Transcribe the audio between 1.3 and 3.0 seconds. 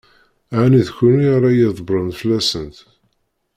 ara ydebbṛen fell-asent?